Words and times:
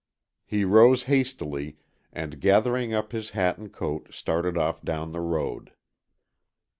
He 0.47 0.65
rose 0.65 1.03
hastily 1.03 1.77
and 2.11 2.41
gathering 2.41 2.91
up 2.91 3.11
his 3.11 3.29
hat 3.37 3.59
and 3.59 3.71
coat, 3.71 4.07
started 4.11 4.57
off 4.57 4.81
down 4.81 5.11
the 5.11 5.19
road. 5.19 5.73